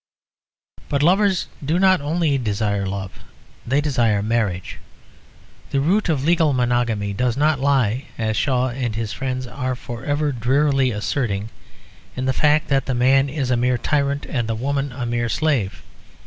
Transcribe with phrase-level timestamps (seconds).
[0.89, 3.11] But lovers do not only desire love;
[3.67, 4.79] they desire marriage.
[5.69, 10.03] The root of legal monogamy does not lie (as Shaw and his friends are for
[10.03, 11.49] ever drearily asserting)
[12.15, 15.29] in the fact that the man is a mere tyrant and the woman a mere
[15.29, 15.83] slave.